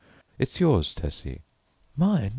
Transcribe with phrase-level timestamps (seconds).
[0.39, 1.43] "It's yours, Tessie."
[1.95, 2.29] "Mine?"